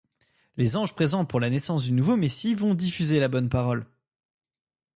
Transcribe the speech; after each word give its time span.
Les 0.57 0.77
anges 0.77 0.95
présents 0.95 1.25
pour 1.25 1.39
la 1.39 1.51
naissance 1.51 1.83
du 1.83 1.91
nouveau 1.91 2.15
messie 2.15 2.55
vont 2.55 2.73
diffuser 2.73 3.19
la 3.19 3.27
bonne 3.27 3.49
parole. 3.49 3.85